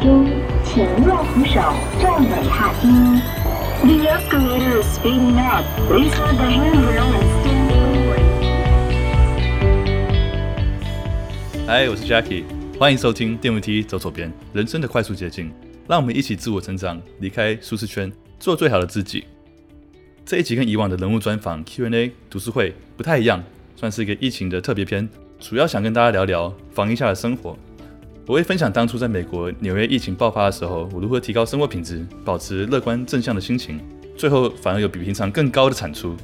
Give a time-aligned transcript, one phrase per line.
[0.00, 0.24] 经，
[0.64, 1.60] 请右扶手
[2.00, 2.88] 站稳踏阶。
[3.82, 5.62] The escalator is speeding up.
[5.88, 7.68] Please hold the handrail and stand.
[11.66, 12.44] 嗨，我是 Jackie，
[12.78, 15.52] 欢迎收听电扶梯走左边，人生的快速捷径。
[15.86, 19.24] 让我们一起自我成长，离开舒适圈，做最好的自己。
[20.24, 23.42] 这一集跟以往的人物专访 Q&A 读书会不太一样，
[23.76, 25.06] 算是一个疫情的特别篇，
[25.38, 27.54] 主要想跟大家聊聊防疫下的生活。
[28.30, 33.80] 我会分享当初在美国纽约疫情爆发的时候，我如何提高生活品质，保持乐观正向的心情，
[34.16, 36.16] 最后反而有比平常更高的产出。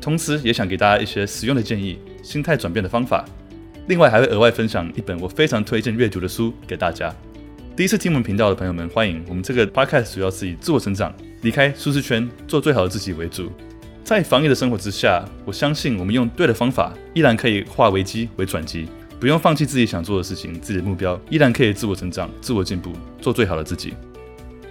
[0.00, 3.24] 同时，也想给大家一些实用的建议，心态转变的方法。
[3.86, 7.14] 另外，还会额外分享一本我非常推荐阅读的书给大家。
[7.76, 9.24] 第一次听我们频道的朋友们，欢迎！
[9.28, 13.52] 我们这个 podcast 主要是以自我成长、离开舒适圈、做最好的自己为主。
[14.02, 18.88] 在防疫的生活之下，我相信我们用对的方法，依然可以化危机为转机。
[19.24, 23.94] 不用放弃自己想做的事情，自己的目标依然可以自我成长、自我进步，做最好的自己。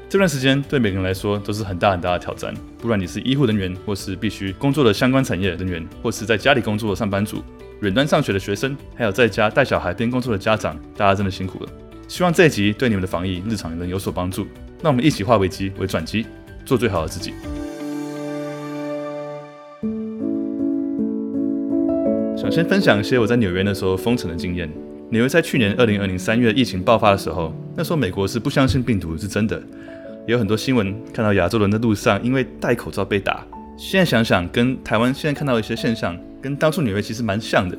[0.08, 7.44] 这段时间对每个人来说都是很大很大的挑战，不管你是医护人员，或是必须工作的相关产业人员，或是在家里工作的上班族、
[7.82, 11.70] 远端上学的学生，还有在家带小孩边工作的家长，大家真的辛苦了。
[12.08, 14.46] 希望这一集对你们的防疫日常能有所帮助。
[14.84, 16.28] 那我们一起化危机为转机，
[16.64, 17.34] 做最好的自己。
[22.54, 24.70] 先分享一些我在纽约那时候封城的经验。
[25.10, 29.60] 纽约在去年二零二零三月疫情爆发的时候，那时候美国是不相信病毒是真的，
[30.28, 33.44] 也有很多新闻看到亚洲人在路上因为戴口罩被打。
[33.76, 37.76] 现在想想，跟台湾现在看到一些现象，跟当初纽约其实蛮像的。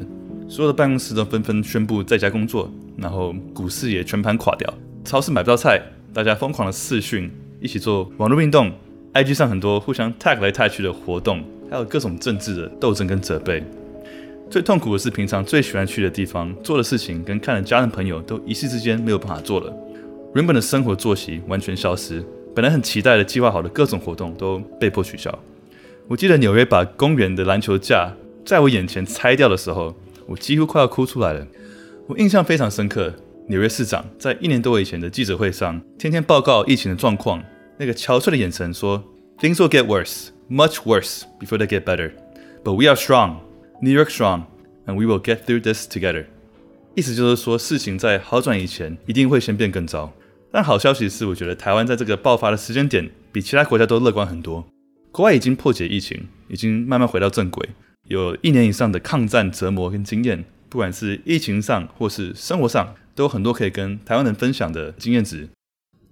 [0.48, 5.80] 所有的办公室都纷纷宣布在家工作，然后股市也全盘垮掉，超市买不到菜，
[6.12, 8.72] 大家疯狂的视讯，一起做网络运动
[9.12, 13.62] ，IG 上很多互相 tag 来 tag 去的活动，还有各种政治的斗争跟责备。
[14.54, 19.76] 最痛苦的是，平常最喜欢去的地方、做的事情跟看的家人朋友，都一夕之间没有办法做了。
[20.36, 22.24] 原本的生活作息完全消失，
[22.54, 25.36] 本来很期待的计划好的各种活动都被迫取消。
[26.06, 28.12] 我记得纽约把公园的篮球架
[28.46, 29.92] 在我眼前拆掉的时候，
[30.24, 31.44] 我几乎快要哭出来了。
[32.06, 33.12] 我印象非常深刻，
[33.48, 37.42] 纽约市长在一年多以前的记者会上，天天报告疫情的状况，
[37.76, 39.02] 那个憔悴的眼神说
[39.40, 42.12] ：“Things will get worse, much worse before they get better,
[42.62, 43.38] but we are strong.”
[43.84, 44.44] New York strong,
[44.86, 46.24] and we will get through this together。
[46.94, 50.10] 意思就是说，事情在好转以前，一定会先变更糟。
[50.50, 54.66] 但好消息是，我觉得台湾在这个爆发的时间点，比其他国家都乐观很多。
[55.12, 57.68] 国外已经破解疫情，已经慢慢回到正轨，
[58.08, 65.46] 有一年以上的抗战折磨跟经验，不管是疫情上或是生活上，都有很多可以跟台湾人分享的经验值。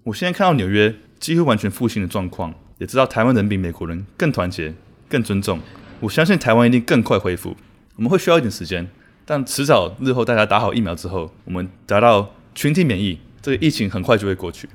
[0.05, 4.75] 我现在看到纽约几乎完全复兴的状况，也知道台湾人比美国人更团结、
[5.09, 5.59] 更尊重。
[6.03, 7.57] 我相信台湾一定更快恢复，
[7.95, 8.91] 我们会需要一点时间，
[9.25, 14.69] 但迟早日后大家打好疫苗之后，我们达到群体免疫，这个疫情很快就会过去。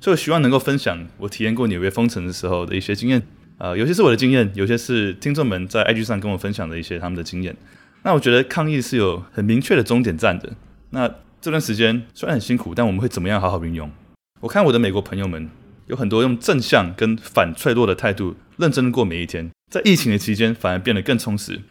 [0.00, 3.18] 所以我希望能够分享我体验过纽约封城的时候的一些经验，
[3.58, 7.54] 啊、呃，有些是我的经验，有些是听众们在 IG 上跟我分享的一些他们的经验。
[8.04, 10.54] 那我觉得抗疫是有很明确的终点站的。
[10.88, 11.06] 那
[11.42, 13.90] 这段时间虽然很辛苦，但我们会怎么样好好运用？
[14.40, 15.50] 我看我的美国朋友们
[15.88, 19.50] 有很多用正向跟反脆弱的态度，认真过每一天。
[19.72, 21.62] 在疫情的期间，反而变得更充实，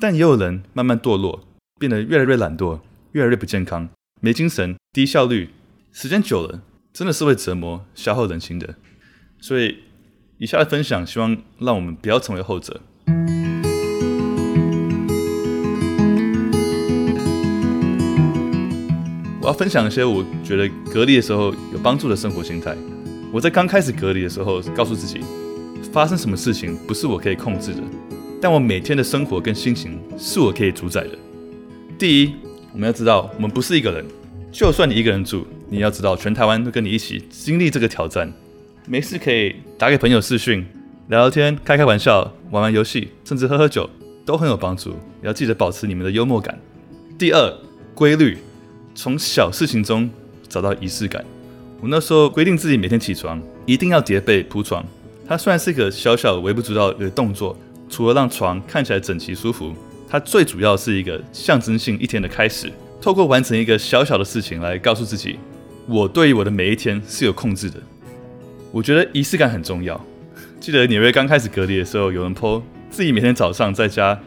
[0.00, 1.46] 但也有人慢慢堕落，
[1.78, 2.80] 变得越来越懒惰，
[3.12, 3.88] 越来越不健康，
[4.20, 5.50] 没精神，低效率，
[5.92, 6.62] 时间久了，
[6.92, 8.74] 真的是会折磨、消耗人心的。
[9.40, 9.76] 所以，
[10.38, 12.80] 以下的分享，希望让我们不要成为后者。
[19.40, 22.76] 我要分享一些我觉得隔离的时候有帮助的生活心态。
[23.30, 25.20] 我在刚开始隔离的时候，告诉自己。
[25.92, 27.80] 发生什么事情不是我可以控制的，
[28.40, 31.10] 但我每天的生活跟心情是我可以主宰的。
[31.98, 32.34] 第一，
[32.72, 34.04] 我们要知道，我们不是一个人，
[34.50, 38.32] 就算你一个人住，你要知道，全台湾都跟你一起经历这个挑战。
[38.86, 40.66] 没事可以打给朋友视讯，
[41.08, 43.88] 聊聊天，开开玩笑，玩玩游戏，甚至喝喝酒，
[44.26, 44.94] 都很有帮助。
[45.22, 46.58] 要记得保持你们的幽默感。
[47.16, 47.54] 第二，
[47.94, 48.38] 规律，
[48.94, 50.10] 从小事情中
[50.48, 51.24] 找到仪式感。
[51.80, 54.84] 我那时候规定自己每天起床一定要叠被铺床。
[55.26, 57.56] 它虽然是一个小小微不足道的动作，
[57.88, 59.74] 除了让床看起来整齐舒服，
[60.08, 62.70] 它最主要是一个象征性一天的开始。
[63.00, 65.38] 透过完成一个小小的事情来告诉自己，
[65.86, 67.78] 我对于我的每一天是有控制的。
[68.72, 70.02] 我觉得仪式感很重要。
[70.58, 74.18] 记得纽约刚开始隔离的时候，有人 po 自己每天早上在家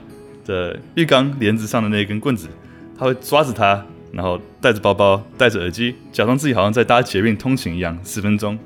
[0.45, 2.47] 的浴缸帘子上的那根棍子，
[2.97, 8.57] 他会抓着它，然后带着包包，戴着耳机，假装自己好像在搭捷运通勤一样，十分钟。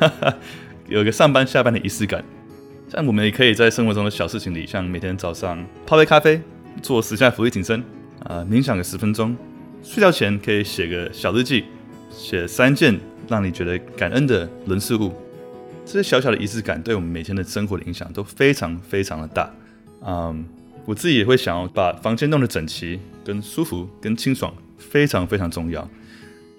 [0.92, 2.22] 有一个上班下班的仪式感，
[2.86, 6.38] 像我们也可以在生活中的小事情里，像每天早上泡杯咖啡，
[6.82, 7.82] 做十下俯卧挺身，
[8.24, 9.34] 啊，冥想个十分钟，
[9.82, 11.64] 睡觉前可以写个小日记，
[12.10, 15.14] 写三件让你觉得感恩的人事物。
[15.86, 19.50] 这些小小的仪式感对我们每天的生活的影响都非常非常的大。
[20.06, 20.44] 嗯，
[20.84, 25.88] 我自己也会想要把房间弄得整齐、跟舒服、跟清爽，非常非常重要。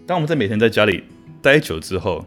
[0.07, 1.03] 当我们在每天在家里
[1.39, 2.25] 待久之后，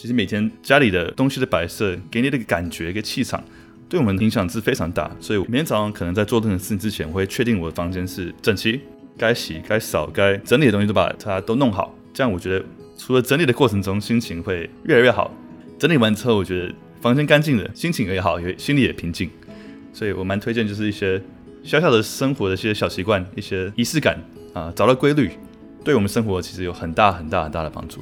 [0.00, 3.42] 其实每天家里的东西的摆设给你的感觉、一个气场，
[3.88, 5.10] 对我们影响是非常大。
[5.18, 8.80] 所以每天早上可能在做任何事情之前，我会确定我的房间是整齐，
[9.16, 11.92] 该洗、该扫、该整理的东西都把它都弄好。
[12.14, 12.64] 这样我觉得，
[12.96, 15.34] 除了整理的过程中心情会越来越好，
[15.80, 19.28] 整理完之后，我觉得房间干净了，心情也好，也心里也平静。
[19.92, 21.20] 所以我蛮推荐，就是一些
[21.64, 24.16] 小小的生活的一些小习惯，一些仪式感
[24.54, 25.32] 啊，找到规律，
[25.82, 27.98] 对我们生活其实有很大很大很大的帮助。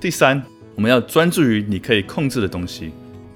[0.00, 0.42] 第三，
[0.78, 2.92] 我们要专注于你可以控制的东西。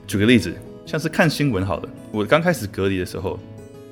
[0.06, 0.55] 举个例子，
[0.87, 3.37] 像是看新闻好了，我刚开始隔离的时候，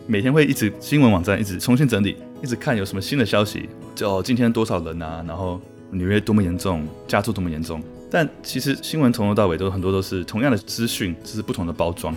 [0.07, 2.15] 每天会一直新闻网站一直重新整理，
[2.45, 5.61] 一直看有什么新的消息，就今天多少人啊，然后
[5.91, 7.83] 纽约多么严重，加州多么严重。
[8.09, 12.15] 但其实新闻从头到尾都很多都是同样的资讯，只是不同的包装。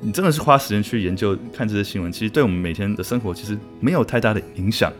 [0.00, 4.92] 你真的是花时间去研究看这些新闻，其实对我们每天的生活其实没有太大的影响。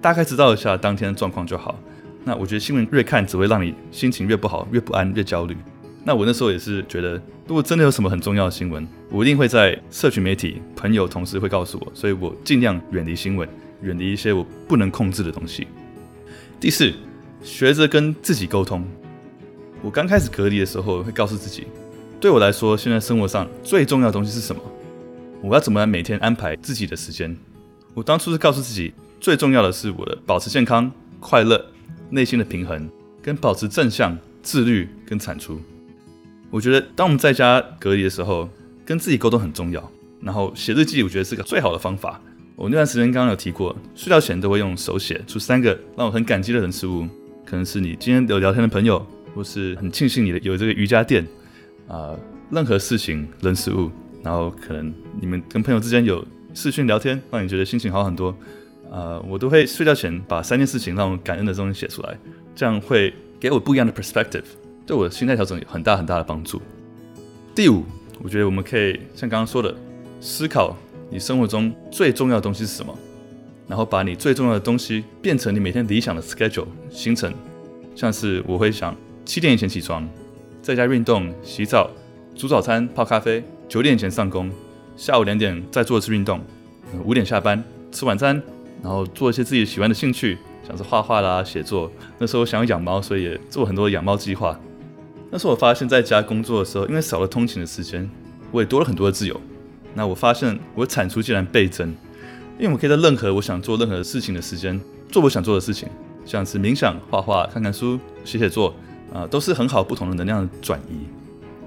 [0.00, 1.78] 大概知道一下当天的状况就好。
[2.24, 5.56] 那我觉得新闻越看只会让你心情越不好，越不安，越焦虑。
[6.04, 7.14] 那我那时候也是觉得，
[7.46, 13.48] 如果真的有什么很重要的新闻，我一定会在社群媒体、朋友、同事会告诉我，所以我尽量远离新闻，
[13.82, 15.66] 远离一些我不能控制的东西。
[16.58, 16.92] 第四，
[17.42, 18.84] 学着跟自己沟通。
[19.80, 21.66] 我刚开始隔离的时候，会告诉自己，
[22.20, 24.62] 对我来说，现在生活上最重要的东西是什么？
[25.40, 27.36] 我要怎么来每天安排自己的时间？
[27.94, 30.90] 我当初是告诉自己，最重要的是我的保持健康、
[31.20, 31.64] 快乐、
[32.10, 32.88] 内心的平衡，
[33.22, 35.60] 跟保持正向、自律跟产出。
[36.50, 38.48] 我觉得，当我们在家隔离的时候，
[38.84, 39.90] 跟自己沟通很重要。
[40.20, 42.20] 然后写日记，我觉得是个最好的方法。
[42.56, 47.06] 我那段时间刚刚有提过，睡觉前都会用手写出三个让我很感激的人事物，
[47.44, 49.04] 可能是你今天有聊天的朋友。
[49.34, 51.26] 或是很庆幸你的有这个瑜伽垫
[51.88, 52.14] 啊，
[52.50, 53.90] 任何事情、人事物，
[54.22, 56.22] 然后可能你们跟朋友之间有
[56.52, 58.36] 视讯聊天，让你觉得心情好很多
[58.92, 62.14] 呃，我都会睡觉前把三件事情让我感恩的东西写出来，
[62.54, 64.44] 这样会给我不一样的 perspective，
[64.86, 66.60] 对我的心态调整有很大很大的帮助。
[67.54, 67.84] 第五，
[68.22, 69.74] 我觉得我们可以像刚刚说的，
[70.20, 70.76] 思考
[71.08, 72.94] 你生活中最重要的东西是什么，
[73.66, 77.32] 然后把你最重要的东西变成你每天理想的 schedule 行程，
[77.96, 78.94] 像是我会想。
[79.24, 80.06] 七点以前起床，
[80.60, 81.88] 在家运动、洗澡、
[82.34, 83.42] 煮早餐、泡咖啡。
[83.68, 84.50] 九点以前上工，
[84.96, 86.40] 下午两点再做一次运动。
[87.04, 87.62] 五点下班
[87.92, 88.42] 吃晚餐，
[88.82, 90.36] 然后做一些自己喜欢的兴趣，
[90.66, 91.90] 像是画画啦、写作。
[92.18, 94.58] 那时候想要养猫，所以也做很多养猫计划。
[95.30, 98.10] 那时候我发现在家工作的时候，因为少了通勤的时间，
[98.50, 99.40] 我也多了很多的自由。
[99.94, 101.88] 那我发现我的产出竟然倍增，
[102.58, 105.88] 因为我可以在任何我想做任何事情的时间做我想做的事情，
[106.24, 108.74] 像是冥想、画画、看看书、写写作。
[109.12, 111.04] 啊，都是很好不同的能量转移，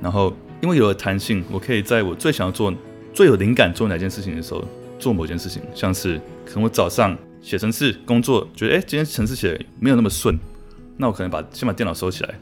[0.02, 0.34] 然后
[0.64, 2.74] 因为有了弹性，我可以在我最想要做、
[3.14, 4.66] 最有灵感做哪件事情的时候
[5.00, 10.38] 做某件事情，像是可能我早上写程式工作，觉得哎今天程式写没有那么顺，
[10.98, 12.36] 那我可能把先把电脑收起来，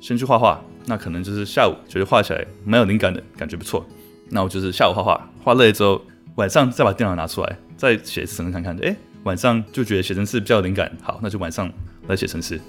[0.00, 3.84] 先去画画，那可能就是下午觉得画起来蛮有灵感的感觉不错，
[4.30, 6.00] 那我就是下午画画，画累了之后
[6.36, 11.70] 晚上再把电脑拿出来再写一次程式看看，哎晚上就觉得写程式比较有灵感，好，那就晚上
[12.06, 12.60] 来写程式。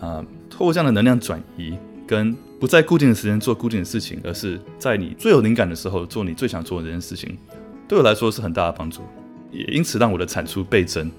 [0.00, 7.36] 啊，透过这样的能量转移，跟不在固定的时间做固定的事情，而是在你最有灵感的时候做你最想做的这件事情，
[7.90, 9.02] 对我来说是很大的帮助，
[9.50, 11.10] 也因此让我的产出倍增。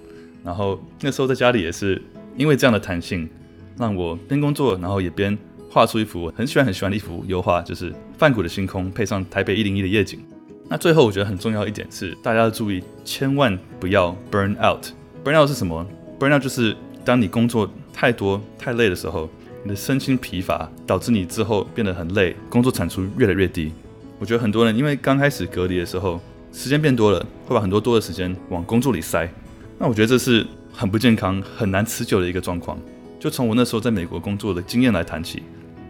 [0.41, 2.01] 然后那时候在家里也是
[2.37, 3.29] 因为这样的弹性，
[3.77, 5.37] 让我边工作，然后也边
[5.69, 10.21] 画出一幅很喜欢很喜欢的一幅油画，就是梵谷的星空配上台北一零一的夜景。
[10.69, 14.85] 那最后我觉得很重要一点是，大家要注意，千万不要 burn out。
[15.25, 15.85] burn out 是什么
[16.17, 16.73] ？burn out 就是
[17.03, 17.69] 当你工作。
[17.93, 19.29] 太多太累的时候，
[19.63, 23.73] 你的身心疲乏，导致你之后变得很累，工作产出越来越低。
[24.17, 29.29] 我觉得很多人因为刚开始隔离的时候，时间变多了，会把很多多的时间往工作里塞。
[29.77, 32.77] 那我觉得这是很不健康、很难持久的一个状况。
[33.19, 35.43] 就从我那时候在美国工作的经验来谈起，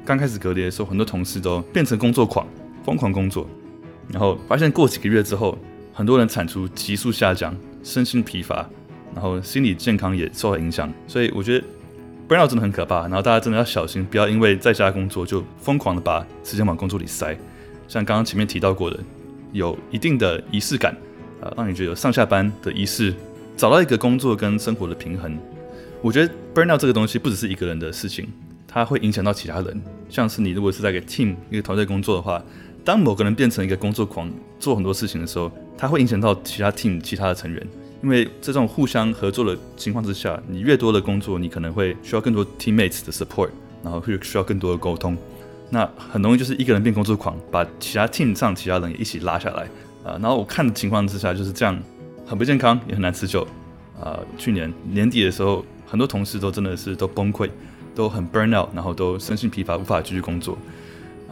[0.05, 2.47] 刚开始隔离的时候，很多同事都变成工作狂，
[2.83, 3.47] 疯狂工作，
[4.09, 5.57] 然后发现过几个月之后，
[5.93, 8.69] 很多人产出急速下降，身心疲乏，
[9.13, 10.91] 然后心理健康也受到影响。
[11.07, 11.65] 所以我觉得。
[12.29, 17.37] burnout 真的很可怕，然后大家真的要小心，不要因为在家工作就疯狂的把时间往工作里塞。
[17.89, 18.97] 像刚刚前面提到过的，
[19.51, 20.95] 有一定的仪式感，
[21.41, 23.13] 啊，让你觉得有上下班的仪式，
[23.55, 25.37] 找到一个工作跟生活的平衡。
[26.01, 28.27] 我觉得 burnout 这个东西不只是一个人的事情，
[28.67, 29.81] 它会影响到其他人。
[30.09, 32.43] 像是你如果是在一个 team 一个团队工作的话，
[32.83, 37.67] 当某个人变成一个工作狂，做很多事情的时候，它会影响到其他 team 其他的成员，
[38.01, 43.49] 因为在这种互相合作的情况之下，你越多的工作，你可能会需要更多 teammates 的 support，
[43.83, 45.15] 然后会需要更多的沟通。
[45.73, 49.63] 那很容易就是一个人变工作狂，把其他 team 上其他人也一起拉下来
[50.03, 50.19] 啊。
[50.21, 51.79] 然后我看的情况之下就是这样，
[52.27, 53.47] 很不健康，也很难持久
[53.97, 54.19] 啊。
[54.37, 57.49] 去年年底的时候，很多同事都真的是都崩溃，
[57.95, 60.57] 都很 burn out，然后都身心疲乏，无法继续工作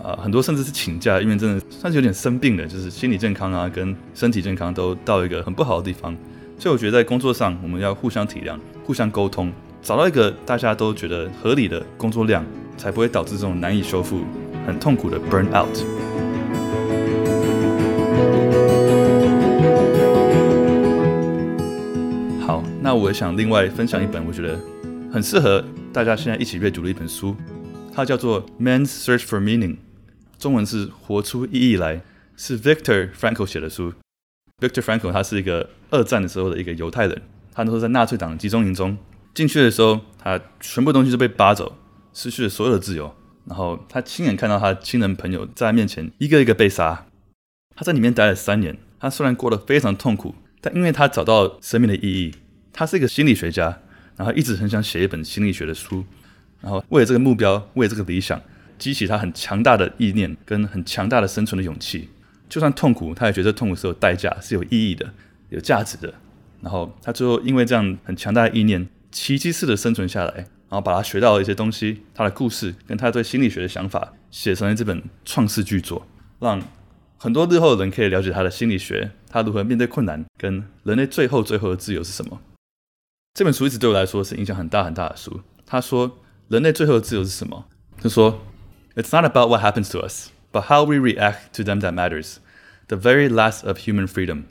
[0.02, 0.18] 啊。
[0.24, 6.16] 很多甚至是请假，因为真的算是有点生病的，就是心理健康啊跟身体健康都到一个很不好的地方。
[6.58, 12.46] 所以我觉得在工作上，我们要互相体谅，互相沟通，找到一个大家都觉得合理的工作量。
[12.80, 14.22] 才不会导致这种难以修复、
[14.66, 15.68] 很痛苦的 burn out。
[22.42, 24.58] 好，那我想另外分享一本我觉得
[25.12, 27.36] 很适合大家现在一起阅读的一本书，
[27.94, 29.74] 它叫做《Man's Search for Meaning》，
[30.38, 32.02] 中文是“活出意义来”，
[32.38, 33.92] 是 Victor Frankl 写的书。
[34.62, 37.22] Victor Frankl 他是一个二战的时候的一个犹太人，
[37.54, 38.98] 他那时候在纳粹党集中营中
[39.34, 41.76] 进去的时候，他全部东西都被扒走。
[42.22, 47.06] 失去了所有的自由，然后他亲眼看到他亲人朋友在他面前一个一个被杀。
[47.78, 52.36] 他在里面待了三年，他虽然过得非常痛苦，但因为他找到生命的意义，
[52.74, 53.80] 他是一个心理学家，
[54.18, 56.04] 然后一直很想写一本心理学的书，
[56.60, 58.42] 然后为了这个目标，为了这个理想，
[58.78, 62.10] 激起他很强大的意念跟很强大的生存的勇气。
[62.50, 65.10] 就算痛苦，他也觉得痛苦是有代价，是有意义的，
[65.52, 66.14] 有价值的。
[66.60, 70.48] 然后他最后因为这样很强大的意念，奇迹似的生存下来。
[70.70, 76.06] 然后把他学到的一些东西，他的故事跟他对心理学的想法，写成了这本创世巨作，
[76.40, 76.62] 让
[77.18, 82.40] 很多日后的人可以了解他的心理学，他如何面对困难，跟人类最后最后的自由是什么。
[83.34, 85.42] 这本书一直对我来说是影响很大很大的书。
[85.66, 87.66] 他说，人类最后的自由是什么？
[88.02, 88.42] 他说
[88.96, 92.38] ，It's not about what happens to us, but how we react to them that matters.
[92.88, 94.46] The very last of human freedom,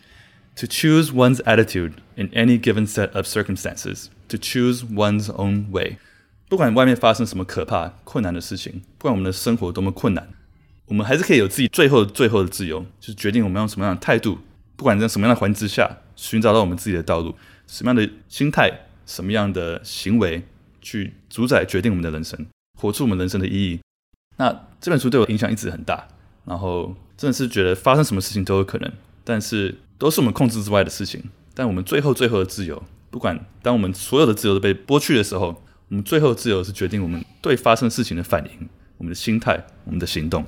[0.57, 5.99] to choose one's attitude in any given set of circumstances, to choose one's own way.
[6.49, 10.31] 不管外面发生什么可怕、困难的事情，不管我们的生活多么困难，
[10.87, 14.39] 我们还是可以有自己最后、最后的自由，就是决定我们用什么样的态度，
[14.75, 17.35] 不管在什么样的环境之下，寻找到我们自己的道路，
[17.67, 18.73] 什么样的心态、
[19.05, 20.43] 什么样的行为，
[20.81, 22.47] 去主宰决定我们的人生，
[22.81, 23.81] 活出我们人生的意义。
[24.39, 26.09] 那这本书对我影响一直很大，
[26.47, 28.91] 然后真的是觉得发生什么事情都有可能，
[29.23, 31.23] 但是都是我们控制之外的事情。
[31.53, 35.63] 但我们最后、最后的自由，不管当我们所有的自由都被剥去的时候。
[35.89, 38.69] 我们最后自由是决定我们对发生事情的反应，
[38.99, 40.45] 我们的心态，我们的行动。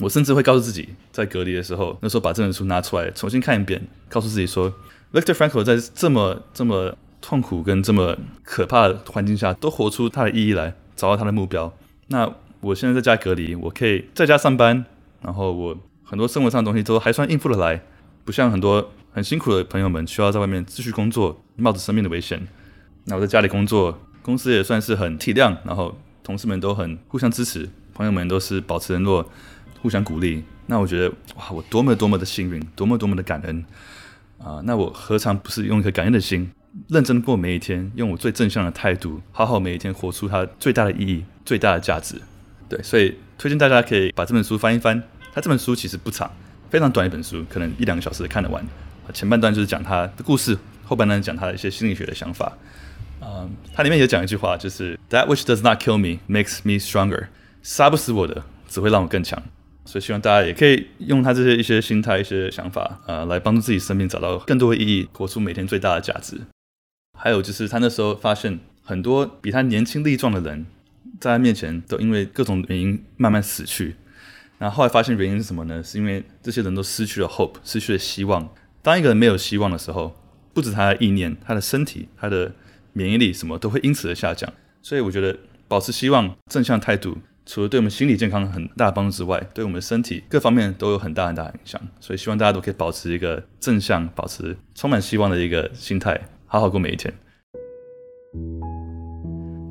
[0.00, 4.72] 我甚至会告诉自己，在隔离的时候，那时候把这本书拿出来重新看一遍，告诉自己说
[5.12, 11.70] ，Victor Frankl 在这么这么痛苦跟这么可怕的环境下，都活出他的意义来，找到他的目标。
[12.06, 14.86] 那我现在在家隔离，我可以在家上班，
[15.20, 17.82] 然后我很多生活上的东西都还算应付得来，
[18.24, 22.48] 不像很多很辛苦的朋友们需要在外面继续工作，冒着生命的危险。
[23.04, 24.00] 那我在家里工作。
[24.22, 29.28] 公司也算是很体谅，然后同事们都很互相支持，朋友们都是保持联络，
[29.80, 30.44] 互相鼓励。
[30.66, 33.64] 那我觉得哇，我多么多么的幸运，多么多么的感恩
[34.38, 36.50] 啊、那我何尝不是用一颗感恩的心，
[36.88, 42.20] 认真过每一天，用我最正向的态度，好好每一天活出它最大的意义、最大的价值。
[42.68, 45.00] 对，所以推荐大家可以把这本书翻一翻。
[45.32, 46.30] 它这本书其实不长，
[46.70, 48.64] 非常短一本书，可能一两个小时看得完。
[49.12, 52.52] 前半段就是讲他的故事，后半段讲他的一些心理学的想法。
[53.24, 57.28] 嗯，它里面也讲一句话，就是 That which does not kill me makes me stronger。
[57.62, 59.40] 杀不死我的，只会让我更强。
[59.84, 66.40] 所以希望大家也可以用他这些一些心态、一些想法，呃，来帮助自己生命找到更多的意义，活出每天最大的价值。
[67.16, 70.66] 还有就是他那时候发现，很多比他年轻力壮的人，
[71.20, 73.96] 在他面前都因为各种原因慢慢死去。
[74.58, 75.82] 然后后来发现原因是什么呢？
[75.82, 78.48] 是因为这些人都失去了 hope，失去了希望。
[78.82, 80.16] 当一个人没有希望的时候，
[80.52, 82.52] 不止他的意念，他的身体，他的
[82.92, 85.36] 免疫力什么都会因此而下降，所以我觉得
[85.68, 91.80] 保持希望、正向态度，除了对我们心理健康很大的帮助之外，对我们身体各方面都有很大很大的影响。
[92.00, 97.12] 所以希望大家都可以保持一个正向、保持充满希望的一个心态，好好过每一天。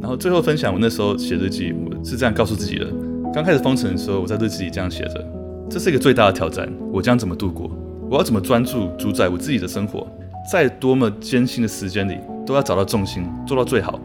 [0.02, 2.92] 然后最后分享，我那时候写日记，我是这样告诉自己的：
[3.32, 7.70] 刚开始封城的时候，我在日记里这样写着，这是一个最大的挑战，我将怎么度过？
[8.10, 10.08] 我要怎么专注主宰我自己的生活？
[10.52, 12.18] 在多么艰辛的时间里，
[12.52, 13.98] 都要找到重心，做到最好。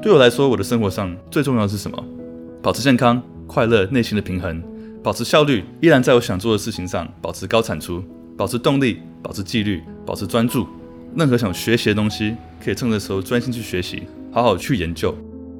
[0.00, 2.02] 对我来说，我的生活上最重要的是什么？
[2.62, 4.62] 保持健康、快乐、内心的平衡，
[5.02, 8.02] 保持效率，依然在我想做的事情上保持高产出，
[8.34, 10.66] 保持动力，保持纪律，保持专注。
[11.14, 15.14] 任何想学习的东西，可以趁这时候专心去学习，好好去研究。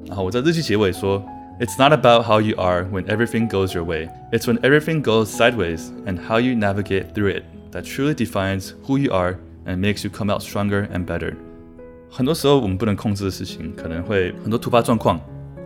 [0.07, 1.23] 然后我在日记结尾说
[1.59, 4.09] ：“It's not about how you are when everything goes your way.
[4.31, 8.97] It's when everything goes sideways and how you navigate through it that truly defines who
[8.97, 9.35] you are.”
[9.67, 11.37] and makes you come out stronger and better。
[12.13, 15.17] 很多时候我们不能控制的事情，可能会很多突发状况，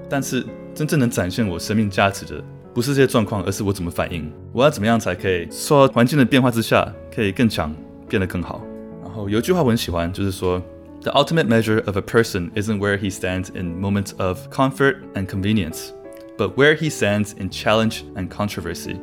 [0.08, 4.32] 但是真正能展现我生命价值的，不是这些状况，而是我怎么反应。
[4.54, 7.76] 我要怎么样才可以受到环境的变化之下，可以更强，
[8.08, 8.64] 变得更好。
[9.04, 10.62] 然后有一句话我很喜欢，就是说
[11.02, 15.90] ，The ultimate measure of a person isn't where he stands in moments of comfort and convenience,
[16.38, 18.98] but where he stands in challenge and controversy。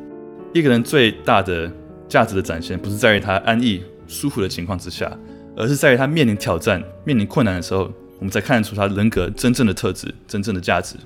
[0.53, 1.69] 一个人最大的
[2.07, 5.11] 价值的展现，不是在于他安逸舒服的情况之下，
[5.56, 10.96] 而是在于他面临挑战、面临困难的时候，我们才看得出他人格真正的特质、真正的价值。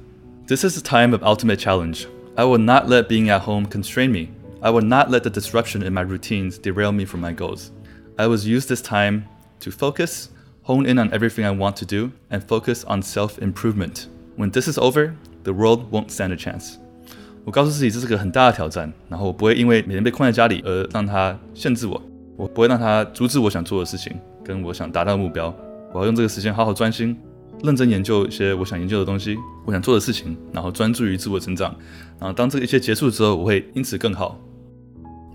[0.47, 2.07] This is a time of ultimate challenge.
[2.35, 4.29] I will not let being at home constrain me.
[4.61, 7.71] I will not let the disruption in my routines derail me from my goals.
[8.17, 9.25] I will use this time
[9.61, 10.29] to focus,
[10.63, 14.09] hone in on everything I want to do, and focus on self improvement.
[14.37, 16.77] When this is over, the world won't stand a chance.
[17.45, 22.01] 我告诉自己这是个很大的挑战，然后我不会因为每天被困在家里而让它限制我，
[22.37, 24.13] 我不会让它阻止我想做的事情
[24.48, 25.54] 跟我想达到的目标。
[25.94, 27.16] 我要用这个时间好好专心。
[27.64, 29.36] 认真研究一些我想研究的东西，
[29.66, 31.76] 我想做的事情，然后专注于自我成长。
[32.20, 34.40] 然后当这一切结束之后，我会因此更好。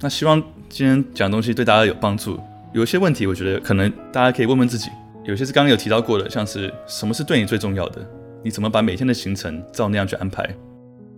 [0.01, 2.39] 那希望今天讲的东西对大家有帮助。
[2.73, 4.89] 有一些问题，我觉得可能大家可以问问自己。
[5.25, 8.09] 有些是刚刚有提到过的，像是什么是对你最重要的？
[8.45, 10.49] 你怎么把每天的行程照那样去安排？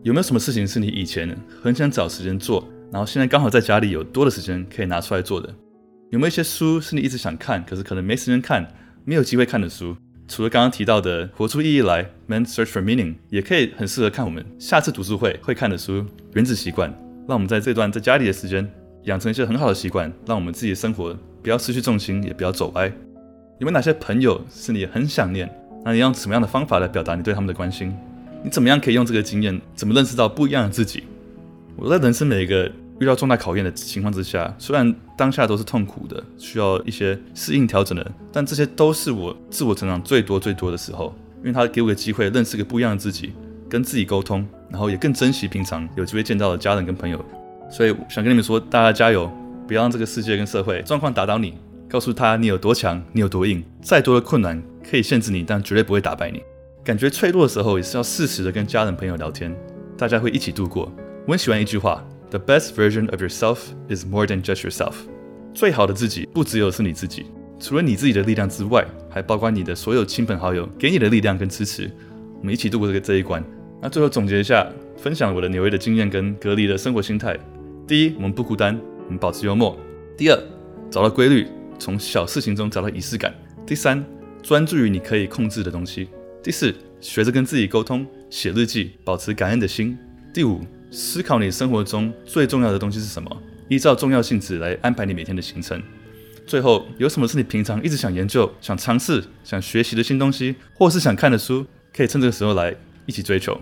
[0.02, 5.54] 有没有什么事情是你以前很想找时间做，然后现在刚好在家里有多的时间可以拿出来做的？
[6.14, 8.64] 有没有一些书是你一直想看，可是可能没时间看，
[9.04, 9.96] 没有机会看的书？
[10.28, 15.98] 除了刚刚提到的《活出意义来》（Men's Search for Meaning），也可以很适合看我们下次读书会会看的书
[16.34, 16.88] 《原子习惯》，
[17.26, 18.64] 让我们在这段在家里的时间
[19.06, 22.86] 养成一些很好的习惯，让我们自己的生活不要失去重心，也不要走歪。
[23.58, 25.52] 有没有哪些朋友是你很想念？
[25.84, 27.92] 那你用什么样的方法来表达你对他们的关心？
[28.44, 31.02] 你怎么样可以用这个经验，怎么认识到不一样的自己？
[31.74, 32.70] 我在人生每一个。
[33.00, 43.32] 遇到重大考验的情况之下，虽然当下都是痛苦的，需要一些适应调整的，但这些都是我自我成长最多最多的时候，因为他给我个机会认识个不一样的自己，
[43.68, 47.22] 跟自己沟通，然后也更珍惜平常有机会见到的家人跟朋友。
[47.70, 49.30] 所以想跟你们说，大家加油，
[49.66, 51.54] 不要让这个世界跟社会状况打倒你，
[51.88, 56.40] 告诉他你有多强，你有多硬，再多的困难可以限制你，但绝对不会打败你。
[56.84, 59.52] 感觉脆弱的时候，也是要适时的跟家人朋友聊天，
[59.98, 60.92] 大家会一起度过。
[61.26, 62.04] 我很喜欢一句话。
[62.34, 64.94] The best version of yourself is more than just yourself。
[65.54, 67.26] 最好的自己不只有是你自己，
[67.60, 71.88] 除了你自己的力量之外，还包括你的所有亲朋好友给你的力量跟支持。
[72.40, 73.40] 我们一起度过这个这一关。
[73.80, 77.38] 那最后总结一下，分享我的纽约的经验跟隔离的生活心态。
[77.86, 79.78] 第一，我们不孤单，我们保持幽默。
[80.18, 80.38] 第二，
[80.90, 81.46] 找到规律，
[81.78, 83.32] 从小事情中找到仪式感。
[83.64, 84.04] 第三，
[84.42, 86.08] 专注于你可以控制的东西。
[86.42, 89.96] 第四，学着跟自己沟通，写日记，保持感恩的心。
[90.32, 90.60] 第五。
[90.94, 95.82] 思考你生活中最重要的东西是什么，依照重要性质来安排你每天的行程。
[96.46, 102.72] 最后，有什么是你平常一直想研究、想尝试、想学习的新东西，或是想看的书，可以趁这个时候来
[103.06, 103.60] 一起追求。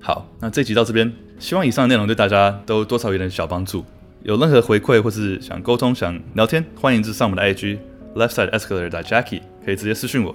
[0.00, 3.84] 好，那这集到这边，希望以上的内容对大家都多少有点小帮助。
[4.24, 7.78] 有任何回馈或是想沟通、想聊天，欢迎至上我们的 IG
[8.16, 10.30] left side escalator 打 Jackie，可以直接私讯我，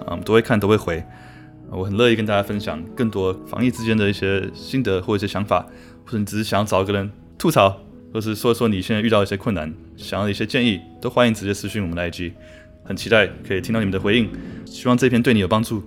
[0.00, 1.04] 啊，我们都会看，都会回。
[1.70, 5.66] 我很乐意跟大家分享更多防疫之间的一些心得或一些想法，
[6.04, 7.80] 或者你只是想要找一个人吐槽，
[8.12, 12.32] 或是说一说你现在遇到一些困难，想要的一些建议，都欢迎直接私讯我们的 IG。
[12.84, 14.30] 很期待可以听到你们的回应，
[14.64, 15.82] 希望这篇对你有帮助。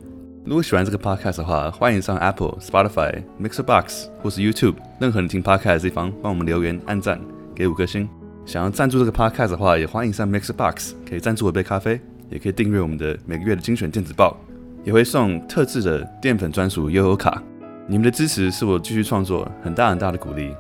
[0.46, 7.20] 如果喜欢这个 podcast 的话，欢迎上 Apple、Spotify、Mixer Box 或是 YouTube，任何你听 podcast 的地方帮我们留言、按赞、
[7.56, 8.08] 给五颗星。
[8.46, 14.36] 想要赞助这个 podcast 的话，也欢迎上 Mixer Box，可以赞助我一杯咖啡，也可以订阅我们的每个月的精选电子报。
[14.84, 17.41] 也会送特制的淀粉专属悠游卡，
[17.88, 20.56] 你们的支持是我继续创作很大很大的鼓励。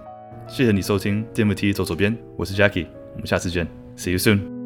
[0.47, 4.60] 谢谢你收听 DMT 走左边，我是 Jackie，我们下次见，See you soon。